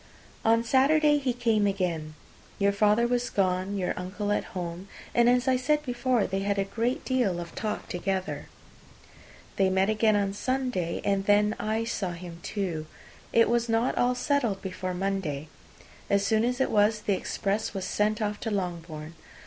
[0.43, 2.15] On Saturday he came again.
[2.57, 6.57] Your father was gone, your uncle at home, and, as I said before, they had
[6.57, 8.47] a great deal of talk together.
[9.57, 12.87] They met again on Sunday, and then I saw him too.
[13.31, 15.49] It was not all settled before Monday:
[16.09, 19.13] as soon as it was, the express was sent off to Longbourn.